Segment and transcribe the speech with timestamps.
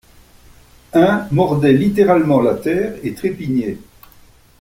[0.93, 3.77] Un mordait littéralement la terre et trépignait.